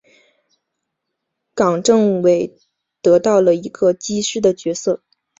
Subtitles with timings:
[1.53, 2.57] 冈政伟
[3.03, 5.03] 得到了一个机师的角色。